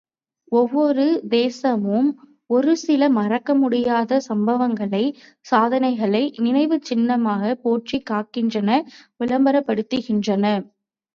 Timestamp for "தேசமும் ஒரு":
1.31-2.71